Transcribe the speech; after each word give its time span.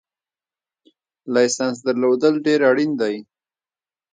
لایسنس 1.33 1.77
درلودل 1.85 2.35
ډېر 2.45 2.59
اړین 2.69 2.91
دي 3.01 3.15